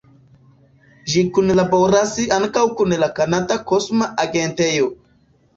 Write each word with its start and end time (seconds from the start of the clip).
Ĝi 1.11 1.21
kunlaboras 1.35 2.15
ankaŭ 2.37 2.63
kun 2.81 2.97
la 3.05 3.13
Kanada 3.21 3.59
Kosma 3.73 4.09
Agentejo. 4.25 4.91